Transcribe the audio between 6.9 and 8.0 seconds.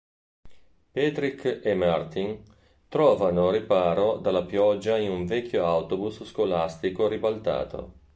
ribaltato.